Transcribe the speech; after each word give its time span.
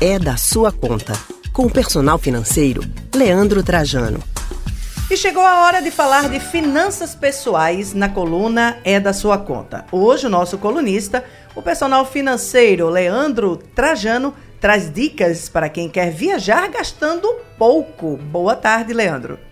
é 0.00 0.16
da 0.16 0.36
sua 0.36 0.70
conta. 0.70 1.12
Com 1.52 1.66
o 1.66 1.70
personal 1.70 2.18
financeiro, 2.18 2.82
Leandro 3.12 3.64
Trajano. 3.64 4.22
E 5.10 5.16
chegou 5.16 5.44
a 5.44 5.64
hora 5.64 5.82
de 5.82 5.90
falar 5.90 6.28
de 6.28 6.38
finanças 6.38 7.16
pessoais 7.16 7.94
na 7.94 8.08
coluna 8.08 8.78
É 8.84 9.00
da 9.00 9.12
Sua 9.12 9.38
Conta. 9.38 9.86
Hoje, 9.90 10.26
o 10.26 10.30
nosso 10.30 10.58
colunista, 10.58 11.24
o 11.56 11.62
personal 11.62 12.04
financeiro 12.04 12.88
Leandro 12.88 13.56
Trajano, 13.56 14.34
traz 14.60 14.92
dicas 14.92 15.48
para 15.48 15.68
quem 15.68 15.88
quer 15.88 16.12
viajar 16.12 16.68
gastando 16.68 17.26
pouco. 17.56 18.18
Boa 18.18 18.54
tarde, 18.54 18.92
Leandro. 18.92 19.47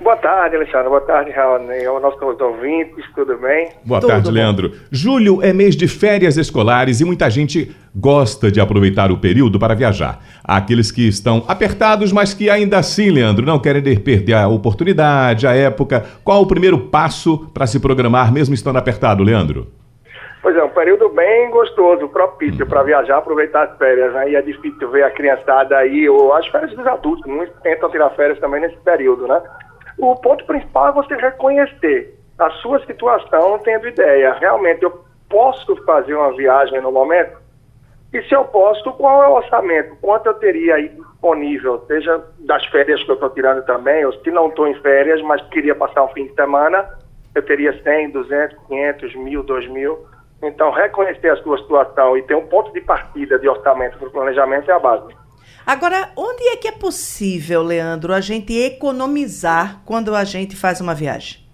Boa 0.00 0.16
tarde, 0.16 0.54
Alexandre. 0.54 0.88
Boa 0.88 1.00
tarde, 1.00 1.32
Raoni. 1.32 1.84
Aos 1.84 2.00
nossos 2.00 2.40
ouvintes, 2.40 3.04
tudo 3.16 3.36
bem? 3.36 3.70
Boa 3.84 4.00
Tudo 4.00 4.10
tarde, 4.10 4.28
bom. 4.28 4.34
Leandro. 4.34 4.72
Julho 4.92 5.42
é 5.42 5.52
mês 5.52 5.74
de 5.74 5.88
férias 5.88 6.36
escolares 6.36 7.00
e 7.00 7.04
muita 7.04 7.28
gente 7.28 7.74
gosta 7.94 8.48
de 8.48 8.60
aproveitar 8.60 9.10
o 9.10 9.18
período 9.18 9.58
para 9.58 9.74
viajar. 9.74 10.20
Há 10.44 10.56
aqueles 10.58 10.92
que 10.92 11.08
estão 11.08 11.44
apertados, 11.48 12.12
mas 12.12 12.32
que 12.32 12.48
ainda 12.48 12.78
assim, 12.78 13.10
Leandro, 13.10 13.44
não 13.44 13.58
querem 13.58 13.82
perder 13.82 14.34
a 14.34 14.46
oportunidade, 14.46 15.48
a 15.48 15.54
época. 15.54 16.04
Qual 16.22 16.42
o 16.42 16.46
primeiro 16.46 16.78
passo 16.78 17.50
para 17.52 17.66
se 17.66 17.80
programar, 17.80 18.32
mesmo 18.32 18.54
estando 18.54 18.78
apertado, 18.78 19.24
Leandro? 19.24 19.66
Pois 20.40 20.54
é, 20.56 20.62
um 20.62 20.68
período 20.68 21.08
bem 21.08 21.50
gostoso, 21.50 22.06
propício 22.08 22.64
para 22.64 22.84
viajar, 22.84 23.18
aproveitar 23.18 23.64
as 23.64 23.76
férias. 23.76 24.14
Aí 24.14 24.36
é 24.36 24.42
difícil 24.42 24.88
ver 24.92 25.02
a 25.02 25.10
criançada 25.10 25.76
aí, 25.76 26.08
ou 26.08 26.32
as 26.32 26.46
férias 26.46 26.70
dos 26.70 26.86
adultos, 26.86 27.26
muitos 27.26 27.60
tentam 27.62 27.90
tirar 27.90 28.10
férias 28.10 28.38
também 28.38 28.60
nesse 28.60 28.76
período, 28.76 29.26
né? 29.26 29.42
O 29.98 30.14
ponto 30.16 30.44
principal 30.44 30.88
é 30.88 30.92
você 30.92 31.16
reconhecer 31.16 32.16
a 32.38 32.50
sua 32.50 32.84
situação 32.86 33.58
tendo 33.58 33.88
ideia. 33.88 34.32
Realmente, 34.34 34.84
eu 34.84 35.04
posso 35.28 35.74
fazer 35.84 36.14
uma 36.14 36.34
viagem 36.36 36.80
no 36.80 36.92
momento? 36.92 37.36
E 38.12 38.22
se 38.22 38.34
eu 38.34 38.44
posso, 38.44 38.90
qual 38.92 39.22
é 39.22 39.28
o 39.28 39.34
orçamento? 39.34 39.96
Quanto 40.00 40.26
eu 40.26 40.34
teria 40.34 40.76
aí 40.76 40.88
disponível? 40.88 41.84
Seja 41.86 42.24
das 42.38 42.64
férias 42.66 43.02
que 43.02 43.10
eu 43.10 43.14
estou 43.14 43.28
tirando 43.30 43.62
também, 43.66 44.04
ou 44.04 44.12
se 44.12 44.30
não 44.30 44.48
estou 44.48 44.66
em 44.66 44.74
férias, 44.80 45.20
mas 45.22 45.42
queria 45.48 45.74
passar 45.74 46.04
um 46.04 46.08
fim 46.08 46.26
de 46.26 46.34
semana, 46.34 46.88
eu 47.34 47.42
teria 47.42 47.72
100, 47.82 48.10
200, 48.10 48.58
500, 48.66 49.14
mil, 49.16 49.42
2 49.42 49.68
mil. 49.68 50.06
Então, 50.42 50.70
reconhecer 50.70 51.28
a 51.28 51.36
sua 51.36 51.58
situação 51.58 52.16
e 52.16 52.22
ter 52.22 52.36
um 52.36 52.46
ponto 52.46 52.72
de 52.72 52.80
partida 52.80 53.38
de 53.38 53.48
orçamento 53.48 53.98
para 53.98 54.08
o 54.08 54.12
planejamento 54.12 54.70
é 54.70 54.74
a 54.74 54.78
base. 54.78 55.14
Agora, 55.68 56.08
onde 56.16 56.48
é 56.48 56.56
que 56.56 56.66
é 56.66 56.72
possível, 56.72 57.62
Leandro, 57.62 58.14
a 58.14 58.22
gente 58.22 58.58
economizar 58.58 59.84
quando 59.84 60.14
a 60.14 60.24
gente 60.24 60.56
faz 60.56 60.80
uma 60.80 60.94
viagem? 60.94 61.44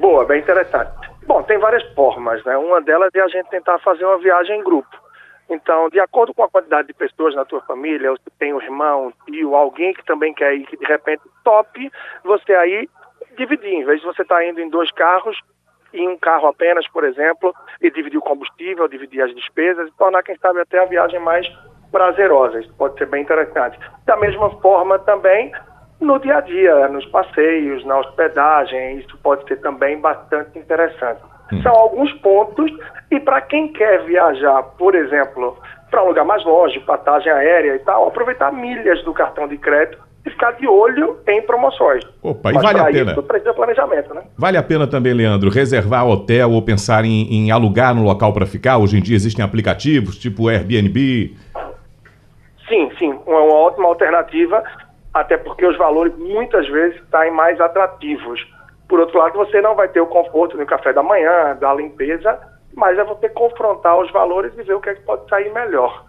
Boa, 0.00 0.24
bem 0.24 0.40
interessante. 0.40 1.10
Bom, 1.26 1.42
tem 1.42 1.58
várias 1.58 1.82
formas, 1.92 2.42
né? 2.46 2.56
Uma 2.56 2.80
delas 2.80 3.10
é 3.14 3.20
a 3.20 3.28
gente 3.28 3.50
tentar 3.50 3.78
fazer 3.80 4.06
uma 4.06 4.16
viagem 4.16 4.58
em 4.58 4.64
grupo. 4.64 4.88
Então, 5.50 5.90
de 5.90 6.00
acordo 6.00 6.32
com 6.32 6.42
a 6.42 6.48
quantidade 6.48 6.88
de 6.88 6.94
pessoas 6.94 7.34
na 7.34 7.44
tua 7.44 7.60
família, 7.60 8.10
ou 8.10 8.16
se 8.16 8.30
tem 8.38 8.54
um 8.54 8.62
irmão, 8.62 9.08
um 9.08 9.30
tio, 9.30 9.54
alguém 9.54 9.92
que 9.92 10.06
também 10.06 10.32
quer 10.32 10.54
ir, 10.54 10.64
que 10.64 10.78
de 10.78 10.86
repente 10.86 11.20
top, 11.44 11.92
você 12.24 12.54
aí 12.54 12.88
dividir. 13.36 13.74
Em 13.74 13.84
vez 13.84 14.00
de 14.00 14.06
você 14.06 14.22
estar 14.22 14.42
indo 14.46 14.62
em 14.62 14.70
dois 14.70 14.90
carros, 14.92 15.38
em 15.92 16.08
um 16.08 16.16
carro 16.16 16.48
apenas, 16.48 16.88
por 16.88 17.04
exemplo, 17.04 17.54
e 17.82 17.90
dividir 17.90 18.16
o 18.16 18.22
combustível, 18.22 18.88
dividir 18.88 19.20
as 19.20 19.34
despesas 19.34 19.88
e 19.88 19.98
tornar, 19.98 20.22
quem 20.22 20.38
sabe, 20.38 20.60
até 20.60 20.78
a 20.78 20.86
viagem 20.86 21.20
mais 21.20 21.46
prazerosa. 21.90 22.60
Isso 22.60 22.72
pode 22.76 22.96
ser 22.98 23.06
bem 23.06 23.22
interessante. 23.22 23.78
Da 24.06 24.16
mesma 24.16 24.50
forma, 24.60 24.98
também, 25.00 25.52
no 26.00 26.18
dia 26.18 26.38
a 26.38 26.40
dia, 26.40 26.88
nos 26.88 27.06
passeios, 27.06 27.84
na 27.84 27.98
hospedagem, 27.98 28.98
isso 28.98 29.16
pode 29.22 29.46
ser 29.46 29.56
também 29.56 30.00
bastante 30.00 30.58
interessante. 30.58 31.20
São 31.62 31.72
alguns 31.72 32.12
pontos, 32.20 32.70
e 33.10 33.18
para 33.18 33.40
quem 33.40 33.72
quer 33.72 34.04
viajar, 34.04 34.62
por 34.76 34.94
exemplo, 34.94 35.56
para 35.90 36.04
um 36.04 36.08
lugar 36.08 36.24
mais 36.24 36.44
longe, 36.44 36.78
passagem 36.80 37.32
aérea 37.32 37.74
e 37.74 37.78
tal, 37.78 38.06
aproveitar 38.06 38.52
milhas 38.52 39.02
do 39.02 39.14
cartão 39.14 39.48
de 39.48 39.56
crédito 39.56 39.98
e 40.26 40.30
ficar 40.30 40.52
de 40.52 40.66
olho 40.66 41.16
em 41.26 41.40
promoções. 41.42 42.04
Opa, 42.22 42.50
e 42.50 42.54
Mas 42.54 42.62
vale 42.62 42.80
a 42.80 42.84
pena. 42.84 43.12
Isso 43.12 43.22
precisa 43.22 43.54
planejamento, 43.54 44.12
né? 44.14 44.22
Vale 44.36 44.58
a 44.58 44.62
pena 44.62 44.86
também, 44.86 45.14
Leandro, 45.14 45.48
reservar 45.48 46.06
hotel 46.06 46.50
ou 46.50 46.60
pensar 46.60 47.04
em, 47.04 47.32
em 47.32 47.50
alugar 47.50 47.94
no 47.94 48.02
local 48.02 48.32
para 48.32 48.44
ficar? 48.44 48.76
Hoje 48.76 48.98
em 48.98 49.02
dia 49.02 49.16
existem 49.16 49.44
aplicativos 49.44 50.18
tipo 50.18 50.48
Airbnb. 50.48 51.34
Sim, 52.68 52.90
sim, 52.98 53.18
uma, 53.26 53.40
uma 53.40 53.54
ótima 53.54 53.88
alternativa, 53.88 54.62
até 55.12 55.36
porque 55.36 55.66
os 55.66 55.76
valores 55.76 56.14
muitas 56.16 56.68
vezes 56.68 57.00
saem 57.10 57.32
mais 57.32 57.60
atrativos. 57.60 58.46
Por 58.88 59.00
outro 59.00 59.18
lado, 59.18 59.36
você 59.36 59.60
não 59.60 59.74
vai 59.74 59.88
ter 59.88 60.00
o 60.00 60.06
conforto 60.06 60.56
no 60.56 60.66
café 60.66 60.92
da 60.92 61.02
manhã, 61.02 61.56
da 61.60 61.74
limpeza, 61.74 62.38
mas 62.74 62.98
é 62.98 63.04
você 63.04 63.28
confrontar 63.28 63.98
os 63.98 64.10
valores 64.12 64.52
e 64.56 64.62
ver 64.62 64.74
o 64.74 64.80
que, 64.80 64.90
é 64.90 64.94
que 64.94 65.02
pode 65.02 65.28
sair 65.28 65.52
melhor. 65.52 66.04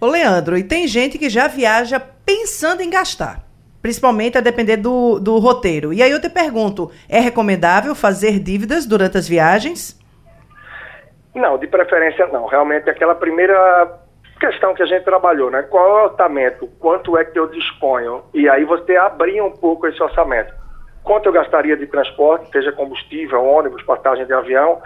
Ô, 0.00 0.06
Leandro, 0.06 0.56
e 0.56 0.64
tem 0.64 0.86
gente 0.86 1.18
que 1.18 1.28
já 1.28 1.46
viaja 1.46 2.00
pensando 2.00 2.82
em 2.82 2.90
gastar. 2.90 3.42
Principalmente 3.80 4.38
a 4.38 4.40
depender 4.40 4.78
do, 4.78 5.20
do 5.20 5.38
roteiro. 5.38 5.92
E 5.92 6.02
aí 6.02 6.10
eu 6.10 6.20
te 6.20 6.30
pergunto, 6.30 6.90
é 7.08 7.20
recomendável 7.20 7.94
fazer 7.94 8.38
dívidas 8.38 8.86
durante 8.86 9.18
as 9.18 9.28
viagens? 9.28 10.00
Não, 11.34 11.58
de 11.58 11.66
preferência 11.66 12.26
não. 12.28 12.46
Realmente 12.46 12.88
aquela 12.88 13.14
primeira 13.14 14.03
questão 14.44 14.74
que 14.74 14.82
a 14.82 14.86
gente 14.86 15.04
trabalhou, 15.04 15.50
né? 15.50 15.62
Qual 15.62 15.86
é 15.86 16.02
o 16.02 16.04
orçamento? 16.04 16.68
Quanto 16.78 17.16
é 17.16 17.24
que 17.24 17.38
eu 17.38 17.46
disponho? 17.46 18.22
E 18.34 18.46
aí 18.46 18.62
você 18.64 18.94
abrir 18.94 19.40
um 19.40 19.50
pouco 19.50 19.86
esse 19.86 20.02
orçamento. 20.02 20.52
Quanto 21.02 21.26
eu 21.26 21.32
gastaria 21.32 21.76
de 21.76 21.86
transporte, 21.86 22.50
seja 22.50 22.70
combustível, 22.72 23.42
ônibus, 23.42 23.82
passagem 23.84 24.26
de 24.26 24.34
avião? 24.34 24.82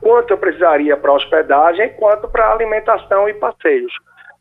Quanto 0.00 0.32
eu 0.32 0.38
precisaria 0.38 0.96
para 0.96 1.12
hospedagem? 1.12 1.90
Quanto 1.90 2.28
para 2.28 2.52
alimentação 2.52 3.28
e 3.28 3.34
passeios? 3.34 3.92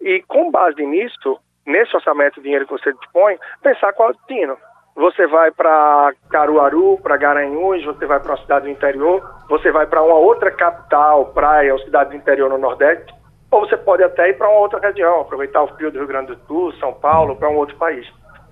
E 0.01 0.23
com 0.27 0.49
base 0.49 0.83
nisso, 0.83 1.39
nesse 1.65 1.95
orçamento 1.95 2.35
de 2.35 2.43
dinheiro 2.43 2.65
que 2.65 2.71
você 2.71 2.91
dispõe, 2.93 3.37
pensar 3.61 3.93
qual 3.93 4.09
é 4.09 4.11
o 4.11 4.15
destino. 4.15 4.57
Você 4.95 5.27
vai 5.27 5.51
para 5.51 6.11
Caruaru, 6.31 6.97
para 7.03 7.17
Garanhuns, 7.17 7.85
você 7.85 8.05
vai 8.05 8.19
para 8.19 8.31
uma 8.31 8.41
cidade 8.41 8.65
do 8.65 8.71
interior, 8.71 9.23
você 9.47 9.71
vai 9.71 9.85
para 9.85 10.01
uma 10.01 10.15
outra 10.15 10.49
capital, 10.49 11.27
praia 11.27 11.71
ou 11.71 11.79
cidade 11.79 12.09
do 12.09 12.15
interior 12.15 12.49
no 12.49 12.57
Nordeste, 12.57 13.13
ou 13.51 13.61
você 13.61 13.75
pode 13.77 14.03
até 14.03 14.29
ir 14.29 14.37
para 14.37 14.49
uma 14.49 14.59
outra 14.59 14.79
região, 14.79 15.21
aproveitar 15.21 15.63
o 15.63 15.67
frio 15.75 15.91
do 15.91 15.97
Rio 15.97 16.07
Grande 16.07 16.27
do 16.33 16.37
Sul, 16.47 16.71
São 16.79 16.93
Paulo, 16.93 17.35
para 17.35 17.49
um 17.49 17.55
outro 17.55 17.75
país. 17.77 18.05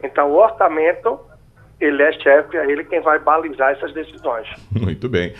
Então, 0.04 0.32
o 0.32 0.36
orçamento, 0.38 1.20
ele 1.80 2.02
é 2.02 2.12
chefe, 2.14 2.58
é 2.58 2.70
ele 2.70 2.84
quem 2.84 3.02
vai 3.02 3.20
balizar 3.20 3.72
essas 3.72 3.94
decisões. 3.94 4.48
Muito 4.72 5.08
bem. 5.08 5.34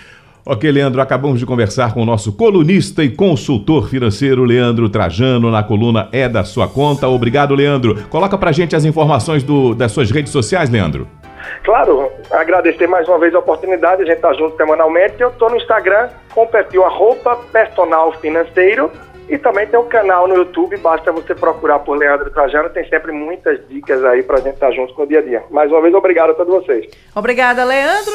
Ok, 0.50 0.72
Leandro, 0.72 1.02
acabamos 1.02 1.40
de 1.40 1.46
conversar 1.46 1.94
com 1.94 2.02
o 2.02 2.06
nosso 2.06 2.32
colunista 2.38 3.04
e 3.04 3.10
consultor 3.14 3.90
financeiro, 3.90 4.46
Leandro 4.46 4.88
Trajano, 4.88 5.52
na 5.52 5.62
coluna 5.62 6.08
É 6.14 6.30
da 6.30 6.46
Sua 6.46 6.70
Conta. 6.70 7.06
Obrigado, 7.08 7.54
Leandro. 7.54 8.08
Coloca 8.08 8.38
pra 8.38 8.54
gente 8.54 8.74
as 8.74 8.86
informações 8.86 9.44
do- 9.44 9.76
das 9.76 9.92
suas 9.92 10.10
redes 10.10 10.32
sociais, 10.32 10.70
Leandro. 10.70 11.06
Claro, 11.66 12.10
agradecer 12.32 12.88
mais 12.88 13.08
uma 13.10 13.20
vez 13.20 13.36
a 13.36 13.40
oportunidade, 13.40 14.04
a 14.04 14.06
gente 14.06 14.16
está 14.16 14.32
junto 14.34 14.56
semanalmente. 14.56 15.16
Eu 15.20 15.30
estou 15.30 15.50
no 15.50 15.58
Instagram 15.58 16.08
com 16.34 16.44
o 16.44 16.48
perfil 16.48 16.86
arroba 16.86 17.36
personal 17.52 18.14
financeiro 18.20 18.90
e 19.30 19.38
também 19.38 19.68
tem 19.68 19.80
o 19.80 19.84
canal 19.84 20.28
no 20.28 20.36
YouTube, 20.36 20.78
basta 20.78 21.12
você 21.12 21.36
procurar 21.36 21.80
por 21.80 21.98
Leandro 21.98 22.30
Trajano, 22.30 22.70
tem 22.70 22.88
sempre 22.88 23.12
muitas 23.12 23.60
dicas 23.68 24.04
aí 24.06 24.24
para 24.24 24.38
a 24.38 24.42
gente 24.42 24.54
estar 24.54 24.72
junto 24.72 24.98
no 24.98 25.06
dia 25.06 25.20
a 25.20 25.22
dia. 25.22 25.44
Mais 25.52 25.72
uma 25.72 25.82
vez, 25.82 25.94
obrigado 25.94 26.32
a 26.32 26.34
todos 26.34 26.54
vocês. 26.54 26.90
Obrigada, 27.16 27.64
Leandro. 27.64 28.14